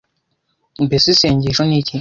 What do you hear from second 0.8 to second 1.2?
mbese